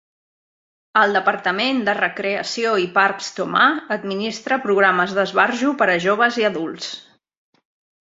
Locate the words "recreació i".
1.99-2.89